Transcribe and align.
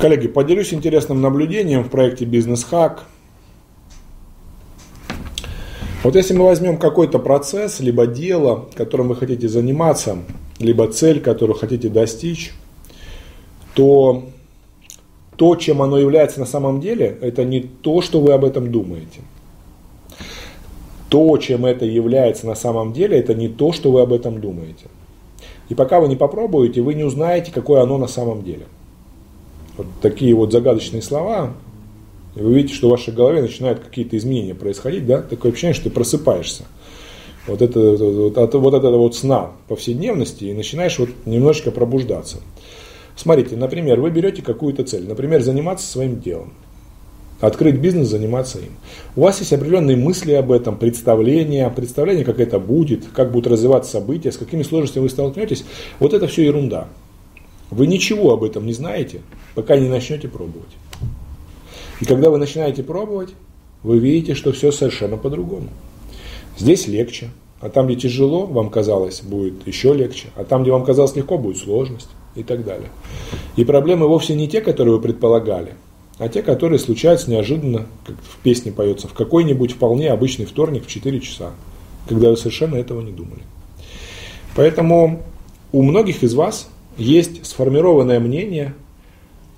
Коллеги, 0.00 0.28
поделюсь 0.28 0.72
интересным 0.72 1.20
наблюдением 1.20 1.84
в 1.84 1.90
проекте 1.90 2.24
Бизнес 2.24 2.64
Хак. 2.64 3.04
Вот 6.02 6.16
если 6.16 6.32
мы 6.32 6.46
возьмем 6.46 6.78
какой-то 6.78 7.18
процесс, 7.18 7.80
либо 7.80 8.06
дело, 8.06 8.70
которым 8.74 9.08
вы 9.08 9.16
хотите 9.16 9.46
заниматься, 9.46 10.16
либо 10.58 10.88
цель, 10.88 11.20
которую 11.20 11.58
хотите 11.58 11.90
достичь, 11.90 12.54
то 13.74 14.24
то, 15.36 15.54
чем 15.56 15.82
оно 15.82 15.98
является 15.98 16.40
на 16.40 16.46
самом 16.46 16.80
деле, 16.80 17.18
это 17.20 17.44
не 17.44 17.60
то, 17.60 18.00
что 18.00 18.22
вы 18.22 18.32
об 18.32 18.46
этом 18.46 18.72
думаете. 18.72 19.20
То, 21.10 21.36
чем 21.36 21.66
это 21.66 21.84
является 21.84 22.46
на 22.46 22.54
самом 22.54 22.94
деле, 22.94 23.18
это 23.18 23.34
не 23.34 23.48
то, 23.48 23.72
что 23.72 23.92
вы 23.92 24.00
об 24.00 24.14
этом 24.14 24.40
думаете. 24.40 24.86
И 25.68 25.74
пока 25.74 26.00
вы 26.00 26.08
не 26.08 26.16
попробуете, 26.16 26.80
вы 26.80 26.94
не 26.94 27.04
узнаете, 27.04 27.52
какое 27.52 27.82
оно 27.82 27.98
на 27.98 28.08
самом 28.08 28.42
деле. 28.42 28.64
Вот 29.80 29.86
такие 30.02 30.34
вот 30.34 30.52
загадочные 30.52 31.00
слова, 31.00 31.54
и 32.36 32.40
вы 32.40 32.52
видите, 32.52 32.74
что 32.74 32.88
в 32.88 32.90
вашей 32.90 33.14
голове 33.14 33.40
начинают 33.40 33.80
какие-то 33.80 34.14
изменения 34.18 34.54
происходить, 34.54 35.06
да? 35.06 35.22
Такое 35.22 35.52
ощущение, 35.52 35.72
что 35.72 35.84
ты 35.84 35.90
просыпаешься. 35.90 36.64
Вот 37.46 37.62
это 37.62 37.80
вот, 37.96 38.36
от 38.36 38.54
вот 38.56 38.74
этого 38.74 38.98
вот 38.98 39.16
сна 39.16 39.52
повседневности 39.68 40.44
и 40.44 40.52
начинаешь 40.52 40.98
вот 40.98 41.08
немножечко 41.24 41.70
пробуждаться. 41.70 42.40
Смотрите, 43.16 43.56
например, 43.56 44.02
вы 44.02 44.10
берете 44.10 44.42
какую-то 44.42 44.84
цель, 44.84 45.08
например, 45.08 45.40
заниматься 45.40 45.86
своим 45.86 46.20
делом, 46.20 46.52
открыть 47.40 47.76
бизнес, 47.76 48.08
заниматься 48.08 48.58
им. 48.58 48.72
У 49.16 49.22
вас 49.22 49.38
есть 49.38 49.54
определенные 49.54 49.96
мысли 49.96 50.32
об 50.32 50.52
этом, 50.52 50.76
представления, 50.76 51.70
представление, 51.70 52.26
как 52.26 52.38
это 52.38 52.58
будет, 52.58 53.06
как 53.14 53.32
будут 53.32 53.50
развиваться 53.50 53.92
события, 53.92 54.30
с 54.30 54.36
какими 54.36 54.62
сложностями 54.62 55.04
вы 55.04 55.08
столкнетесь. 55.08 55.64
Вот 56.00 56.12
это 56.12 56.26
все 56.26 56.44
ерунда. 56.44 56.88
Вы 57.70 57.86
ничего 57.86 58.32
об 58.32 58.42
этом 58.42 58.66
не 58.66 58.72
знаете, 58.72 59.20
пока 59.54 59.76
не 59.76 59.88
начнете 59.88 60.28
пробовать. 60.28 60.76
И 62.00 62.04
когда 62.04 62.30
вы 62.30 62.38
начинаете 62.38 62.82
пробовать, 62.82 63.30
вы 63.82 63.98
видите, 63.98 64.34
что 64.34 64.52
все 64.52 64.72
совершенно 64.72 65.16
по-другому. 65.16 65.68
Здесь 66.58 66.86
легче, 66.88 67.30
а 67.60 67.68
там, 67.68 67.86
где 67.86 67.96
тяжело, 67.96 68.46
вам 68.46 68.70
казалось, 68.70 69.22
будет 69.22 69.66
еще 69.66 69.94
легче, 69.94 70.28
а 70.34 70.44
там, 70.44 70.62
где 70.62 70.72
вам 70.72 70.84
казалось 70.84 71.14
легко, 71.14 71.38
будет 71.38 71.58
сложность 71.58 72.08
и 72.34 72.42
так 72.42 72.64
далее. 72.64 72.88
И 73.56 73.64
проблемы 73.64 74.08
вовсе 74.08 74.34
не 74.34 74.48
те, 74.48 74.60
которые 74.60 74.96
вы 74.96 75.00
предполагали, 75.00 75.74
а 76.18 76.28
те, 76.28 76.42
которые 76.42 76.78
случаются 76.78 77.30
неожиданно, 77.30 77.86
как 78.04 78.16
в 78.16 78.38
песне 78.42 78.72
поется, 78.72 79.08
в 79.08 79.14
какой-нибудь 79.14 79.72
вполне 79.72 80.10
обычный 80.10 80.46
вторник 80.46 80.84
в 80.84 80.88
4 80.88 81.20
часа, 81.20 81.52
когда 82.08 82.30
вы 82.30 82.36
совершенно 82.36 82.76
этого 82.76 83.00
не 83.00 83.12
думали. 83.12 83.42
Поэтому 84.56 85.22
у 85.72 85.82
многих 85.82 86.22
из 86.22 86.34
вас 86.34 86.68
есть 87.00 87.46
сформированное 87.46 88.20
мнение 88.20 88.74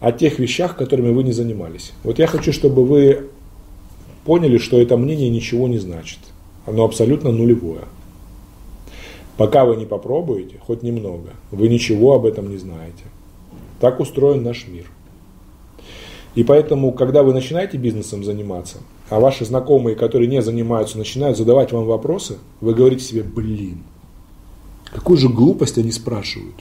о 0.01 0.13
тех 0.13 0.39
вещах, 0.39 0.77
которыми 0.77 1.13
вы 1.13 1.23
не 1.23 1.33
занимались. 1.33 1.93
Вот 2.05 2.19
я 2.19 2.27
хочу, 2.27 2.53
чтобы 2.53 2.85
вы 2.85 3.29
поняли, 4.25 4.59
что 4.59 4.81
это 4.81 4.97
мнение 4.97 5.29
ничего 5.29 5.69
не 5.69 5.79
значит. 5.79 6.19
Оно 6.67 6.85
абсолютно 6.85 7.31
нулевое. 7.33 7.83
Пока 9.37 9.65
вы 9.65 9.77
не 9.77 9.87
попробуете, 9.87 10.57
хоть 10.65 10.83
немного, 10.83 11.31
вы 11.51 11.69
ничего 11.69 12.15
об 12.15 12.27
этом 12.27 12.51
не 12.51 12.59
знаете. 12.59 13.05
Так 13.81 13.99
устроен 13.99 14.43
наш 14.43 14.69
мир. 14.69 14.91
И 16.35 16.45
поэтому, 16.45 16.93
когда 16.93 17.23
вы 17.23 17.35
начинаете 17.35 17.77
бизнесом 17.77 18.25
заниматься, 18.25 18.79
а 19.11 19.21
ваши 19.21 19.45
знакомые, 19.45 19.97
которые 19.97 20.29
не 20.29 20.41
занимаются, 20.41 20.97
начинают 20.97 21.37
задавать 21.37 21.73
вам 21.73 21.85
вопросы, 21.85 22.39
вы 22.61 22.75
говорите 22.75 23.05
себе, 23.05 23.23
блин, 23.23 23.83
какую 24.93 25.19
же 25.19 25.29
глупость 25.29 25.79
они 25.79 25.91
спрашивают. 25.91 26.57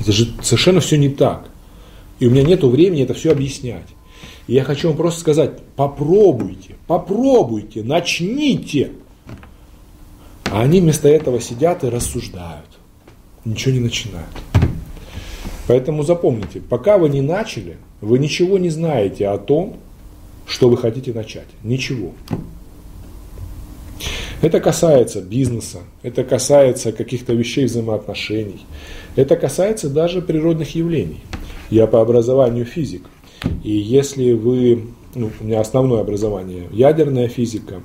Это 0.00 0.12
же 0.12 0.32
совершенно 0.42 0.80
все 0.80 0.96
не 0.98 1.08
так. 1.08 1.48
И 2.18 2.26
у 2.26 2.30
меня 2.30 2.42
нет 2.42 2.62
времени 2.62 3.02
это 3.02 3.14
все 3.14 3.32
объяснять. 3.32 3.86
И 4.46 4.54
я 4.54 4.64
хочу 4.64 4.88
вам 4.88 4.96
просто 4.96 5.20
сказать, 5.20 5.58
попробуйте, 5.76 6.76
попробуйте, 6.86 7.82
начните. 7.82 8.92
А 10.44 10.62
они 10.62 10.80
вместо 10.80 11.08
этого 11.08 11.40
сидят 11.40 11.84
и 11.84 11.88
рассуждают. 11.88 12.66
Ничего 13.44 13.74
не 13.74 13.80
начинают. 13.80 14.30
Поэтому 15.66 16.04
запомните, 16.04 16.60
пока 16.60 16.96
вы 16.96 17.08
не 17.08 17.20
начали, 17.20 17.76
вы 18.00 18.18
ничего 18.18 18.56
не 18.58 18.70
знаете 18.70 19.28
о 19.28 19.38
том, 19.38 19.78
что 20.46 20.68
вы 20.68 20.76
хотите 20.76 21.12
начать. 21.12 21.48
Ничего. 21.64 22.12
Это 24.42 24.60
касается 24.60 25.22
бизнеса, 25.22 25.78
это 26.02 26.22
касается 26.22 26.92
каких-то 26.92 27.32
вещей 27.32 27.64
взаимоотношений, 27.64 28.66
это 29.16 29.36
касается 29.36 29.88
даже 29.88 30.20
природных 30.20 30.74
явлений. 30.74 31.20
Я 31.70 31.86
по 31.86 32.00
образованию 32.00 32.64
физик. 32.64 33.02
И 33.64 33.72
если 33.72 34.32
вы, 34.32 34.88
ну, 35.14 35.30
у 35.40 35.44
меня 35.44 35.60
основное 35.60 36.00
образование 36.00 36.68
ядерная 36.70 37.28
физика, 37.28 37.82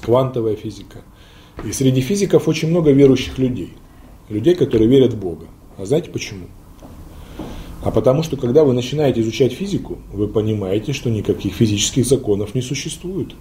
квантовая 0.00 0.56
физика. 0.56 1.02
И 1.64 1.72
среди 1.72 2.00
физиков 2.00 2.48
очень 2.48 2.68
много 2.68 2.92
верующих 2.92 3.36
людей. 3.38 3.74
Людей, 4.28 4.54
которые 4.54 4.88
верят 4.88 5.12
в 5.12 5.18
Бога. 5.18 5.46
А 5.76 5.84
знаете 5.84 6.10
почему? 6.10 6.46
А 7.82 7.90
потому 7.90 8.22
что, 8.22 8.36
когда 8.36 8.64
вы 8.64 8.72
начинаете 8.72 9.20
изучать 9.20 9.52
физику, 9.52 9.98
вы 10.12 10.28
понимаете, 10.28 10.92
что 10.92 11.10
никаких 11.10 11.54
физических 11.54 12.06
законов 12.06 12.54
не 12.54 12.62
существует. 12.62 13.34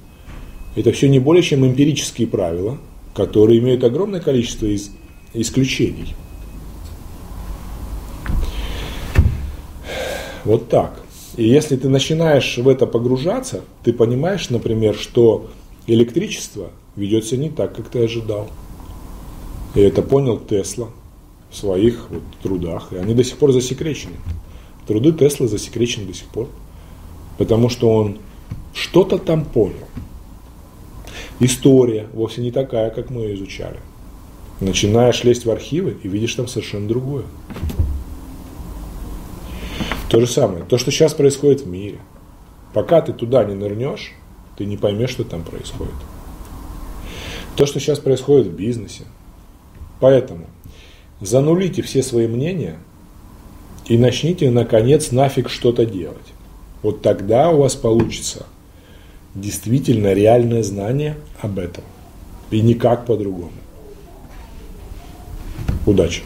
Это 0.77 0.91
все 0.91 1.09
не 1.09 1.17
более 1.17 1.41
чем 1.41 1.65
эмпирические 1.65 2.27
правила, 2.27 2.77
которые 3.15 3.57
имеют 3.57 3.83
огромное 3.83 4.19
количество 4.19 4.67
из, 4.67 4.91
исключений. 5.33 6.13
Вот 10.45 10.69
так. 10.69 11.01
И 11.35 11.47
если 11.47 11.77
ты 11.77 11.89
начинаешь 11.89 12.59
в 12.59 12.67
это 12.69 12.85
погружаться, 12.85 13.61
ты 13.83 13.91
понимаешь, 13.91 14.51
например, 14.51 14.93
что 14.93 15.49
электричество 15.87 16.69
ведется 16.95 17.37
не 17.37 17.49
так, 17.49 17.75
как 17.75 17.89
ты 17.89 18.03
ожидал. 18.03 18.47
И 19.73 19.81
это 19.81 20.03
понял 20.03 20.37
Тесла 20.37 20.89
в 21.49 21.57
своих 21.57 22.07
вот 22.11 22.21
трудах. 22.43 22.93
И 22.93 22.97
они 22.97 23.15
до 23.15 23.23
сих 23.23 23.37
пор 23.37 23.51
засекречены. 23.51 24.17
Труды 24.85 25.11
Теслы 25.11 25.47
засекречены 25.47 26.05
до 26.05 26.13
сих 26.13 26.27
пор. 26.27 26.47
Потому 27.39 27.69
что 27.69 27.89
он 27.89 28.19
что-то 28.75 29.17
там 29.17 29.43
понял. 29.43 29.87
История 31.39 32.07
вовсе 32.13 32.41
не 32.41 32.51
такая, 32.51 32.89
как 32.89 33.09
мы 33.09 33.21
ее 33.21 33.35
изучали. 33.35 33.77
Начинаешь 34.59 35.23
лезть 35.23 35.45
в 35.45 35.51
архивы 35.51 35.97
и 36.01 36.07
видишь 36.07 36.33
там 36.33 36.47
совершенно 36.47 36.87
другое. 36.87 37.25
То 40.09 40.19
же 40.19 40.27
самое, 40.27 40.63
то, 40.63 40.77
что 40.77 40.89
сейчас 40.89 41.13
происходит 41.13 41.61
в 41.61 41.67
мире. 41.67 41.99
Пока 42.73 43.01
ты 43.01 43.13
туда 43.13 43.43
не 43.43 43.53
нырнешь, 43.53 44.13
ты 44.57 44.65
не 44.65 44.77
поймешь, 44.77 45.11
что 45.11 45.23
там 45.23 45.43
происходит. 45.43 45.93
То, 47.55 47.65
что 47.65 47.79
сейчас 47.79 47.99
происходит 47.99 48.47
в 48.47 48.55
бизнесе. 48.55 49.03
Поэтому 49.99 50.47
занулите 51.21 51.81
все 51.81 52.01
свои 52.01 52.27
мнения 52.27 52.77
и 53.85 53.97
начните, 53.97 54.49
наконец, 54.49 55.11
нафиг 55.11 55.49
что-то 55.49 55.85
делать. 55.85 56.17
Вот 56.81 57.01
тогда 57.01 57.49
у 57.49 57.61
вас 57.61 57.75
получится 57.75 58.45
действительно 59.37 60.13
реальное 60.13 60.63
знание 60.63 61.15
об 61.41 61.59
этом. 61.59 61.83
И 62.49 62.61
никак 62.61 63.05
по-другому. 63.05 63.51
Удачи! 65.85 66.23